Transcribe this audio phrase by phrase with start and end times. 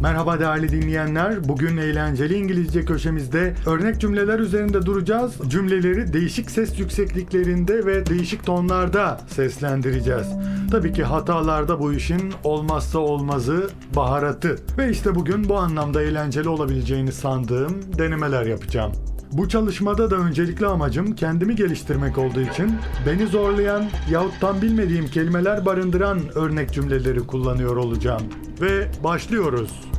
[0.01, 1.49] Merhaba değerli dinleyenler.
[1.49, 5.33] Bugün eğlenceli İngilizce köşemizde örnek cümleler üzerinde duracağız.
[5.47, 10.27] Cümleleri değişik ses yüksekliklerinde ve değişik tonlarda seslendireceğiz.
[10.71, 14.55] Tabii ki hatalarda bu işin olmazsa olmazı baharatı.
[14.77, 19.08] Ve işte bugün bu anlamda eğlenceli olabileceğini sandığım denemeler yapacağım.
[19.31, 22.73] Bu çalışmada da öncelikli amacım kendimi geliştirmek olduğu için
[23.05, 28.21] beni zorlayan yahut tam bilmediğim kelimeler barındıran örnek cümleleri kullanıyor olacağım.
[28.61, 29.89] Ve başlıyoruz.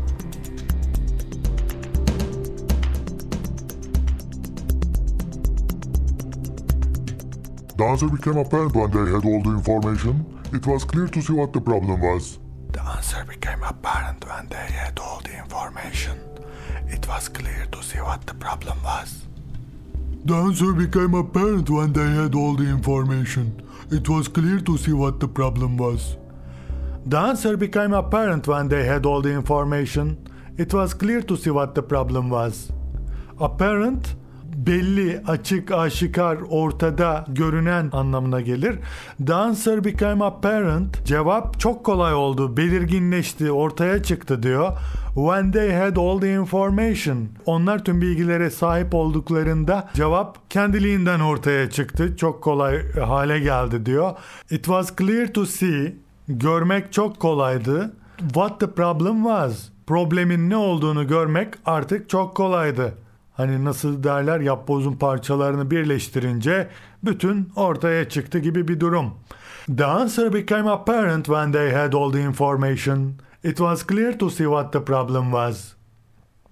[7.78, 10.16] The answer became apparent when they had all the information.
[10.52, 12.38] It was clear to see what the problem was.
[12.72, 16.29] The answer became apparent when they had all the information.
[17.10, 19.26] Was clear to see what the problem was.
[20.24, 23.60] The answer became apparent when they had all the information.
[23.90, 26.16] It was clear to see what the problem was.
[27.04, 30.18] The answer became apparent when they had all the information.
[30.56, 32.70] It was clear to see what the problem was.
[33.40, 34.14] Apparent
[34.56, 38.78] belli, açık, aşikar, ortada, görünen anlamına gelir.
[39.26, 41.04] The answer became apparent.
[41.06, 44.72] Cevap çok kolay oldu, belirginleşti, ortaya çıktı diyor.
[45.14, 47.28] When they had all the information.
[47.46, 52.16] Onlar tüm bilgilere sahip olduklarında cevap kendiliğinden ortaya çıktı.
[52.16, 54.12] Çok kolay hale geldi diyor.
[54.50, 55.94] It was clear to see.
[56.28, 57.92] Görmek çok kolaydı.
[58.18, 59.68] What the problem was.
[59.86, 62.94] Problemin ne olduğunu görmek artık çok kolaydı.
[63.32, 66.68] Hani nasıl derler yapbozun parçalarını birleştirince
[67.04, 69.14] bütün ortaya çıktı gibi bir durum.
[69.76, 73.12] The answer became apparent when they had all the information.
[73.44, 75.72] It was clear to see what the problem was.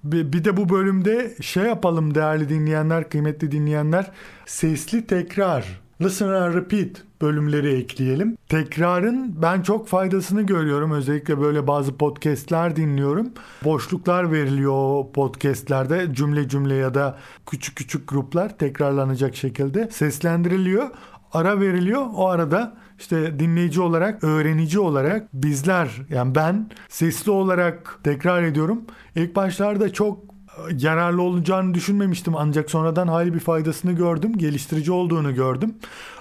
[0.05, 4.11] Bir, bir de bu bölümde şey yapalım değerli dinleyenler, kıymetli dinleyenler.
[4.47, 6.89] Sesli tekrar, listen and repeat
[7.23, 8.37] bölümleri ekleyelim.
[8.49, 10.93] Tekrarın ben çok faydasını görüyorum.
[10.93, 13.31] Özellikle böyle bazı podcastler dinliyorum.
[13.65, 16.15] Boşluklar veriliyor o podcastlerde.
[16.15, 17.19] Cümle cümle ya da
[17.51, 20.91] küçük küçük gruplar tekrarlanacak şekilde seslendiriliyor.
[21.33, 22.07] Ara veriliyor.
[22.15, 28.83] O arada işte dinleyici olarak, öğrenici olarak bizler yani ben sesli olarak tekrar ediyorum.
[29.17, 30.38] İlk başlarda çok
[30.79, 34.39] yararlı olacağını düşünmemiştim ancak sonradan hali bir faydasını gördüm.
[34.39, 35.75] Geliştirici olduğunu gördüm.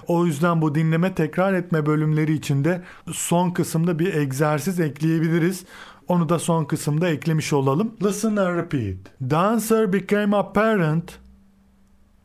[0.08, 5.66] O yüzden bu dinleme tekrar etme bölümleri içinde son kısımda bir egzersiz ekleyebiliriz.
[6.08, 7.96] Onu da son kısımda eklemiş olalım.
[8.04, 9.34] Listen and repeat.
[9.34, 11.20] Answer became apparent.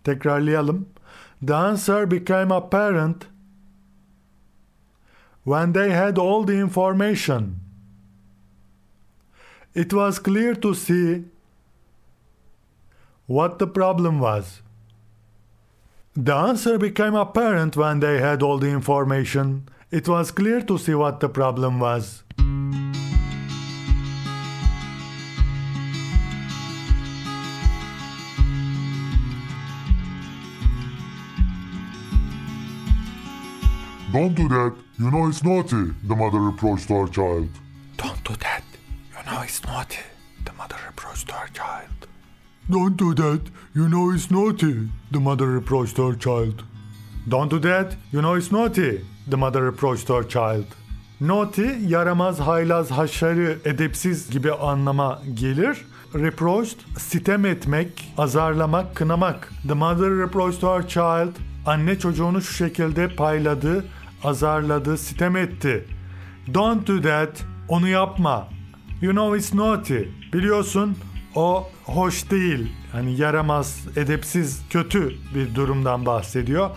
[0.04, 0.86] Tekrarlayalım.
[1.46, 3.26] The answer became apparent
[5.44, 7.56] when they had all the information.
[9.74, 11.24] It was clear to see
[13.32, 14.60] what the problem was.
[16.14, 19.70] The answer became apparent when they had all the information.
[19.90, 22.24] It was clear to see what the problem was.
[34.12, 34.74] Don't do that.
[34.98, 37.48] You know it's naughty, the mother reproached her child.
[37.96, 38.62] Don't do that.
[39.16, 40.04] You know it's naughty.
[40.44, 42.11] The mother reproached her child.
[42.70, 43.40] Don't do that.
[43.74, 46.62] You know it's naughty, the mother reproached her child.
[47.28, 47.96] Don't do that.
[48.12, 49.04] You know it's naughty.
[49.30, 50.64] The mother reproached her child.
[51.20, 55.84] Naughty, yaramaz, haylaz, haşarı, edepsiz gibi anlama gelir.
[56.14, 59.52] Reproached, sitem etmek, azarlamak, kınamak.
[59.68, 61.32] The mother reproached her child.
[61.66, 63.84] Anne çocuğunu şu şekilde payladı,
[64.24, 65.84] azarladı, sitem etti.
[66.54, 67.44] Don't do that.
[67.68, 68.48] Onu yapma.
[69.00, 69.98] You know it's naughty.
[70.32, 70.96] Biliyorsun
[71.34, 72.72] o hoş değil.
[72.92, 76.70] Hani yaramaz, edepsiz, kötü bir durumdan bahsediyor.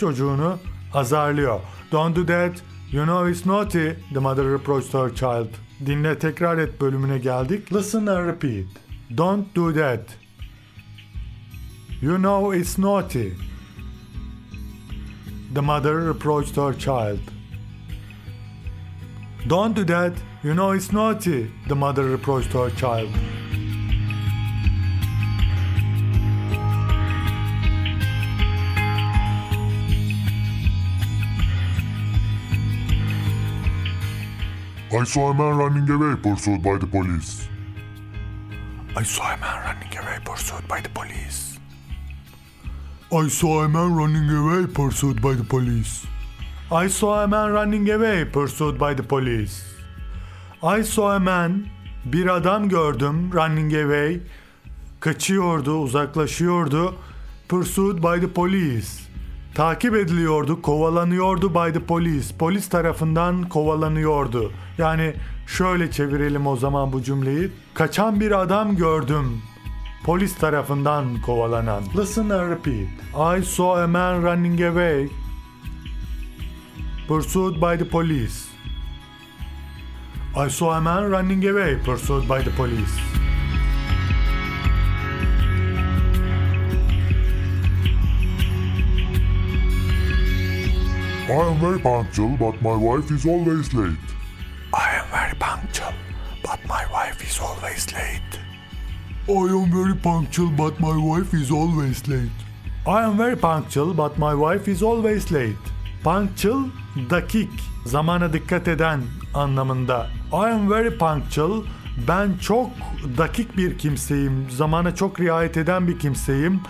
[0.00, 0.58] Çocuğunu
[0.94, 1.60] azarlıyor.
[1.92, 2.62] Don't do that.
[2.92, 3.88] You know it's naughty.
[4.14, 5.48] The mother reproached her child.
[5.86, 7.72] Dinle tekrar et bölümüne geldik.
[7.72, 8.66] Listen and repeat.
[9.16, 10.00] Don't do that.
[12.02, 13.28] You know it's naughty.
[15.54, 17.20] The mother reproached her child.
[19.48, 20.12] Don't do that.
[20.42, 21.46] You know it's naughty.
[21.68, 23.08] The mother reproached her child.
[34.98, 37.48] I saw a man running away pursued by the police.
[38.96, 41.58] I saw a man running away pursued by the police.
[43.12, 46.04] I saw a man running away pursued by the police.
[46.72, 49.62] I saw a man running away pursued by the police.
[50.64, 51.66] I saw a man
[52.04, 54.20] bir adam gördüm running away
[55.00, 56.94] kaçıyordu, uzaklaşıyordu.
[57.48, 59.08] Pursued by the police.
[59.58, 62.36] Takip ediliyordu, kovalanıyordu by the police.
[62.38, 64.52] Polis tarafından kovalanıyordu.
[64.78, 65.14] Yani
[65.46, 67.50] şöyle çevirelim o zaman bu cümleyi.
[67.74, 69.42] Kaçan bir adam gördüm.
[70.04, 71.82] Polis tarafından kovalanan.
[71.96, 72.88] Listen and repeat.
[73.38, 75.08] I saw a man running away.
[77.08, 78.48] Pursued by the police.
[80.46, 83.17] I saw a man running away pursued by the police.
[91.28, 94.08] I am very punctual, but my wife is always late.
[94.72, 95.92] I am very punctual,
[96.42, 98.32] but my wife is always late.
[99.28, 102.30] I am very punctual, but my wife is always late.
[102.86, 105.64] I am very punctual but my wife is always late.
[106.02, 106.70] Punctual,
[107.10, 107.50] dakik,
[107.84, 109.02] zamana dikkat eden
[109.34, 110.06] anlamında.
[110.32, 111.62] I am very punctual,
[112.08, 112.70] ben çok
[113.18, 116.60] dakik bir kimseyim, zamana çok riayet eden bir kimseyim.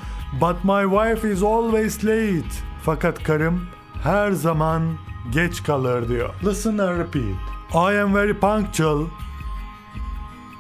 [0.41, 2.55] But my wife is always late.
[2.83, 4.99] Fakat karım her zaman
[5.31, 6.35] geç kalır diyor.
[6.45, 7.37] Listen and repeat.
[7.75, 9.09] I am very punctual,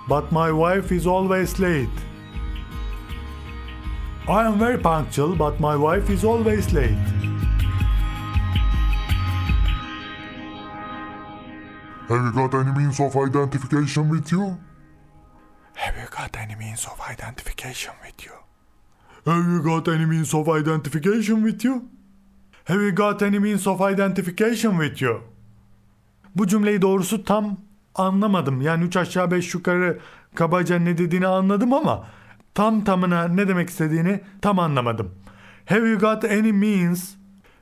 [0.08, 2.08] but my wife is always late.
[4.28, 7.18] I am very punctual, but my wife is always late.
[12.08, 14.58] Have you got any means of identification with you?
[15.74, 18.32] Have you got any means of identification with you?
[19.26, 21.88] Have you got any means of identification with you?
[22.68, 25.20] Have you got any means of identification with you?
[26.36, 27.56] Bu cümleyi doğrusu tam
[27.94, 28.62] anlamadım.
[28.62, 29.98] Yani üç aşağı beş yukarı
[30.34, 32.06] kabaca ne dediğini anladım ama
[32.54, 35.10] tam tamına ne demek istediğini tam anlamadım.
[35.66, 37.10] Have you got any means?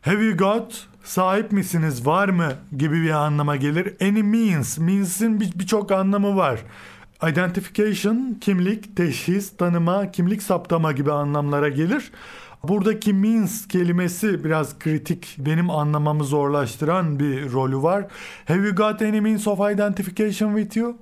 [0.03, 3.95] Have you got sahip misiniz var mı gibi bir anlama gelir.
[4.03, 6.61] Any means, means'in bir- birçok anlamı var.
[7.29, 12.11] Identification, kimlik, teşhis, tanıma, kimlik saptama gibi anlamlara gelir.
[12.69, 18.07] Buradaki means kelimesi biraz kritik, benim anlamamı zorlaştıran bir rolü var.
[18.49, 20.97] Have you got any means of identification with you?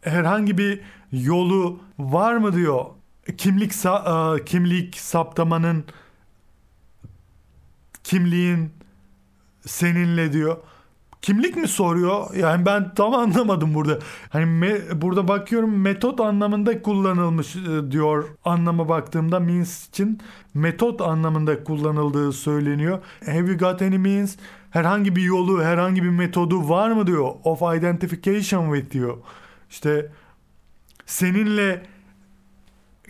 [0.00, 0.80] Herhangi bir
[1.12, 2.84] yolu var mı diyor.
[3.38, 5.84] Kimlik sa- e, kimlik saptamanın
[8.04, 8.70] kimliğin
[9.66, 10.56] seninle diyor.
[11.24, 12.34] Kimlik mi soruyor?
[12.34, 13.98] Yani ben tam anlamadım burada.
[14.28, 18.24] Hani me- burada bakıyorum metot anlamında kullanılmış e, diyor.
[18.44, 20.20] Anlama baktığımda means için
[20.54, 22.98] metot anlamında kullanıldığı söyleniyor.
[23.26, 24.36] Have you got any means?
[24.70, 27.34] Herhangi bir yolu, herhangi bir metodu var mı diyor.
[27.44, 29.16] Of identification with diyor.
[29.70, 30.12] İşte
[31.06, 31.82] seninle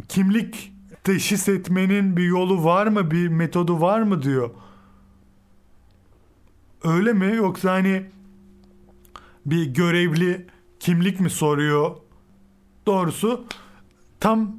[0.09, 0.73] kimlik
[1.05, 4.51] teşhis etmenin bir yolu var mı, bir metodu var mı diyor.
[6.85, 8.07] Öyle mi yoksa hani
[9.47, 10.47] bir görevli
[10.81, 11.97] kimlik mi soruyor?
[12.87, 13.45] Doğrusu
[14.21, 14.57] tam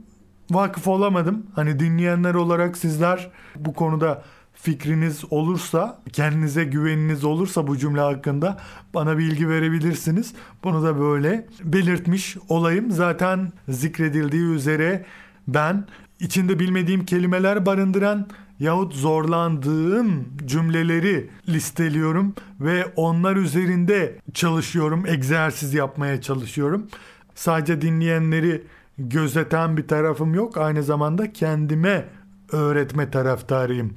[0.52, 1.46] vakıf olamadım.
[1.56, 4.24] Hani dinleyenler olarak sizler bu konuda
[4.54, 8.58] fikriniz olursa, kendinize güveniniz olursa bu cümle hakkında
[8.94, 10.34] bana bilgi verebilirsiniz.
[10.64, 12.92] Bunu da böyle belirtmiş olayım.
[12.92, 15.06] Zaten zikredildiği üzere
[15.48, 15.88] ben
[16.20, 18.28] içinde bilmediğim kelimeler barındıran
[18.60, 26.88] yahut zorlandığım cümleleri listeliyorum ve onlar üzerinde çalışıyorum, egzersiz yapmaya çalışıyorum.
[27.36, 28.64] Sadece dinleyenleri
[28.98, 30.58] gözeten bir tarafım yok.
[30.58, 32.06] Aynı zamanda kendime
[32.52, 33.94] öğretme taraftarıyım.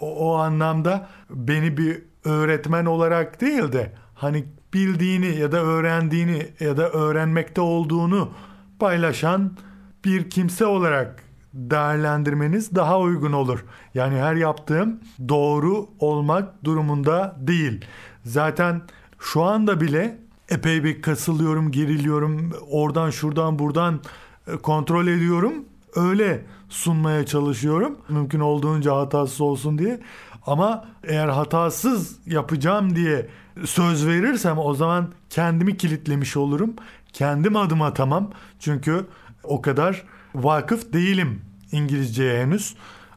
[0.00, 6.76] O, o anlamda beni bir öğretmen olarak değil de hani bildiğini ya da öğrendiğini ya
[6.76, 8.30] da öğrenmekte olduğunu
[8.78, 9.56] paylaşan
[10.04, 11.22] bir kimse olarak
[11.58, 13.64] değerlendirmeniz daha uygun olur.
[13.94, 17.84] Yani her yaptığım doğru olmak durumunda değil.
[18.24, 18.82] Zaten
[19.18, 22.52] şu anda bile epey bir kasılıyorum, geriliyorum.
[22.70, 24.00] Oradan şuradan buradan
[24.46, 25.54] e, kontrol ediyorum.
[25.94, 27.98] Öyle sunmaya çalışıyorum.
[28.08, 30.00] Mümkün olduğunca hatasız olsun diye.
[30.46, 33.28] Ama eğer hatasız yapacağım diye
[33.64, 36.74] söz verirsem o zaman kendimi kilitlemiş olurum.
[37.12, 38.30] Kendim adım atamam.
[38.58, 39.06] Çünkü
[39.44, 42.74] o kadar vakıf değilim İngilizceye henüz.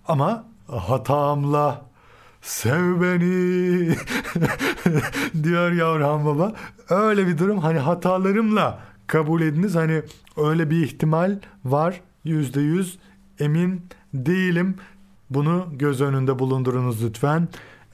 [0.07, 1.81] Ama hatamla
[2.41, 3.95] sev beni
[5.43, 6.53] diyor ya Orhan Baba.
[6.89, 9.75] Öyle bir durum hani hatalarımla kabul ediniz.
[9.75, 10.01] Hani
[10.37, 12.01] öyle bir ihtimal var.
[12.23, 12.99] Yüzde yüz
[13.39, 14.75] emin değilim.
[15.29, 17.47] Bunu göz önünde bulundurunuz lütfen.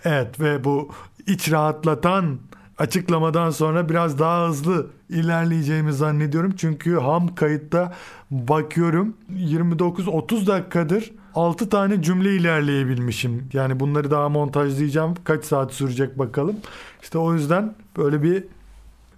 [0.04, 0.92] Evet ve bu
[1.28, 2.40] iç rahatlatan
[2.77, 6.53] açıklamadan sonra biraz daha hızlı ilerleyeceğimi zannediyorum.
[6.57, 7.93] Çünkü ham kayıtta
[8.31, 13.50] bakıyorum 29-30 dakikadır 6 tane cümle ilerleyebilmişim.
[13.53, 15.15] Yani bunları daha montajlayacağım.
[15.24, 16.55] Kaç saat sürecek bakalım.
[17.03, 18.43] İşte o yüzden böyle bir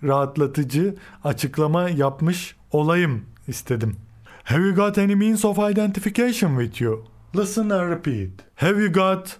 [0.03, 3.95] rahatlatıcı açıklama yapmış olayım istedim.
[4.43, 7.05] Have you got any means of identification with you?
[7.35, 8.29] Listen and repeat.
[8.55, 9.37] Have you got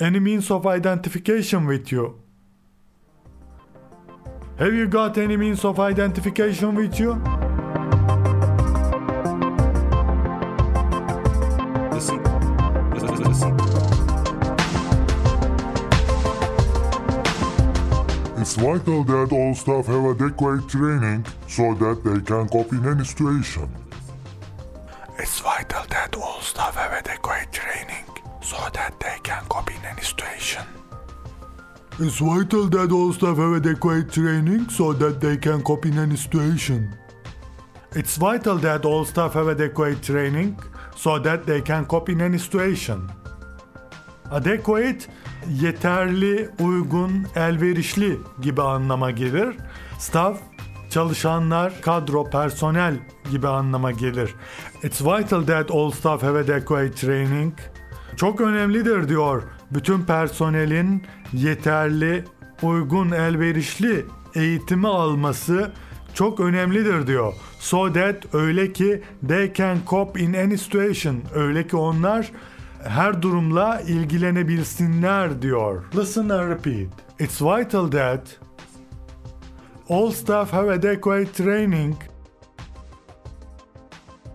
[0.00, 2.21] any means of identification with you?
[4.58, 7.14] Have you got any means of identification with you?
[11.90, 12.22] Listen.
[12.92, 13.24] Listen.
[13.24, 13.56] Listen.
[18.40, 23.04] It's vital that all staff have adequate training so that they can cope in any
[23.04, 23.68] situation.
[25.18, 28.04] It's vital that all staff have adequate training
[28.42, 30.81] so that they can cope in any situation.
[31.98, 36.16] It's vital that all staff have adequate training so that they can cope in any
[36.16, 36.88] situation.
[37.94, 40.56] It's vital that all staff have adequate training
[40.96, 43.10] so that they can cope in any situation.
[44.30, 45.06] Adequate,
[45.60, 49.56] yeterli, uygun, elverişli gibi anlama gelir.
[49.98, 50.38] Staff,
[50.90, 52.94] çalışanlar, kadro, personel
[53.30, 54.34] gibi anlama gelir.
[54.82, 57.54] It's vital that all staff have adequate training.
[58.16, 59.42] Çok önemlidir diyor
[59.74, 61.02] bütün personelin
[61.32, 62.24] yeterli,
[62.62, 65.72] uygun, elverişli eğitimi alması
[66.14, 67.34] çok önemlidir diyor.
[67.58, 71.22] So that öyle ki they can cope in any situation.
[71.34, 72.32] Öyle ki onlar
[72.84, 75.84] her durumla ilgilenebilsinler diyor.
[75.96, 76.88] Listen and repeat.
[77.20, 78.38] It's vital that
[79.88, 81.96] all staff have adequate training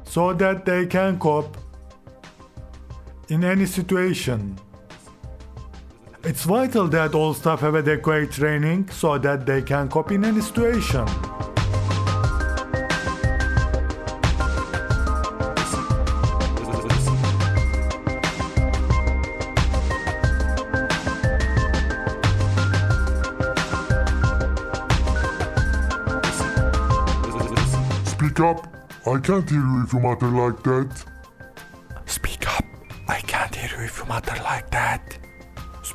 [0.03, 1.57] so that they can cope
[3.29, 4.66] in any situation.
[6.29, 10.41] It's vital that all staff have adequate training so that they can cope in any
[10.41, 11.07] situation.
[28.05, 28.67] Speak up.
[29.07, 31.16] I can't hear you if you mutter like that.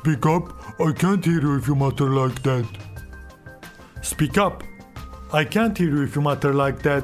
[0.03, 0.49] Speak up.
[0.79, 2.65] I can't hear you if you mutter like that.
[4.01, 4.61] Speak up.
[5.31, 7.03] I can't hear you if you mutter like that.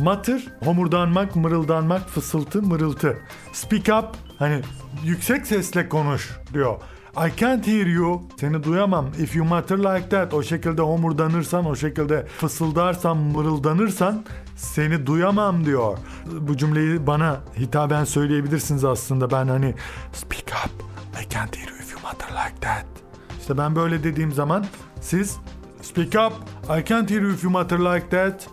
[0.00, 3.18] Mutter, homurdanmak, mırıldanmak, fısıltı, mırıltı.
[3.52, 4.60] Speak up, hani
[5.04, 6.76] yüksek sesle konuş diyor.
[7.16, 8.22] I can't hear you.
[8.40, 9.06] Seni duyamam.
[9.18, 10.34] If you mutter like that.
[10.34, 14.24] O şekilde homurdanırsan, o şekilde fısıldarsan, mırıldanırsan
[14.56, 15.98] seni duyamam diyor.
[16.40, 19.30] Bu cümleyi bana hitaben söyleyebilirsiniz aslında.
[19.30, 19.74] Ben hani
[20.12, 20.79] Speak up.
[21.14, 22.86] I can't hear you if you mutter like that.
[23.40, 24.64] işte ben böyle dediğim zaman
[25.00, 25.36] siz
[25.82, 26.32] speak up,
[26.78, 28.48] I can't hear you if you mutter like that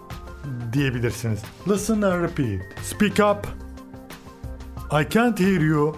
[0.74, 1.40] diyebilirsiniz.
[1.68, 2.62] Listen and repeat.
[2.84, 3.48] Speak up.
[4.92, 5.96] I can't hear you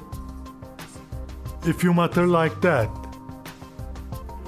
[1.68, 2.90] if you mutter like that.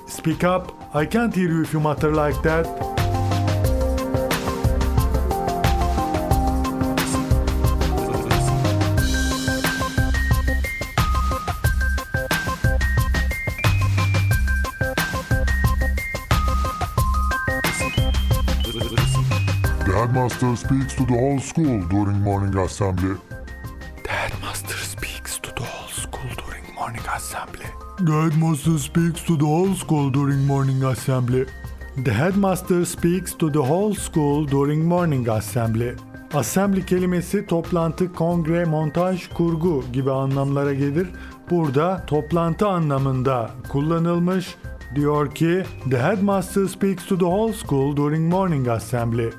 [0.08, 0.72] Speak up.
[0.94, 2.91] I can't hear you if you mutter like that.
[20.72, 23.16] Speaks to the whole school during morning assembly.
[24.04, 27.66] The headmaster speaks to the whole school during morning assembly.
[28.00, 31.46] The headmaster speaks to the whole school during morning assembly.
[32.06, 35.96] The headmaster speaks to the whole school during morning assembly.
[36.34, 41.08] Assembly kelimesi toplantı, kongre, montaj, kurgu gibi anlamlara gelir.
[41.50, 44.56] Burada toplantı anlamında kullanılmış.
[44.96, 49.32] Diyor ki, The headmaster speaks to the whole school during morning assembly.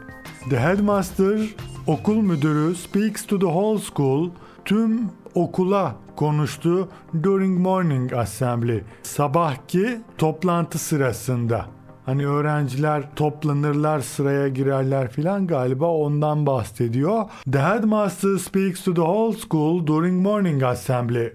[0.51, 1.55] The headmaster,
[1.87, 4.31] okul müdürü, speaks to the whole school,
[4.65, 6.89] tüm okula konuştu
[7.23, 8.85] during morning assembly.
[9.03, 11.67] Sabahki toplantı sırasında.
[12.07, 17.25] Hani öğrenciler toplanırlar, sıraya girerler filan galiba ondan bahsediyor.
[17.53, 21.33] The headmaster speaks to the whole school during morning assembly.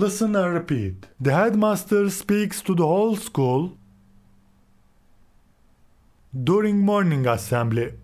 [0.00, 0.94] Listen and repeat.
[1.24, 3.70] The headmaster speaks to the whole school
[6.46, 7.94] during morning assembly.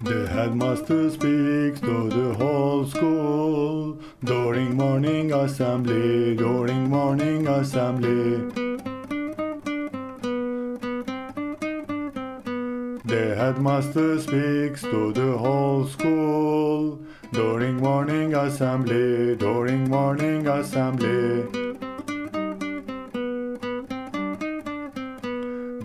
[0.00, 8.50] The headmaster speaks to the whole school during morning assembly, during morning assembly.
[13.04, 16.98] The headmaster speaks to the whole school
[17.32, 21.44] during morning assembly, during morning assembly.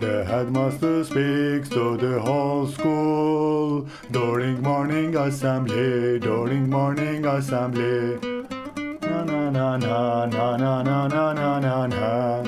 [0.04, 3.39] The headmaster speaks to the whole school
[4.10, 8.18] during morning assembly, during morning assembly.
[9.02, 12.42] Na na na na na na na na na na na.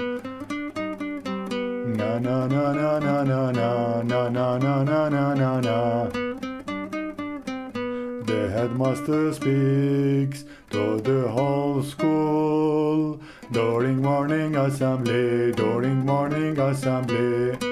[1.98, 6.08] Na na na na na na na na na na na na na na.
[8.24, 13.20] The headmaster speaks to the whole school
[13.50, 17.71] during morning assembly, during morning assembly.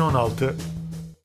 [0.00, 0.69] 2016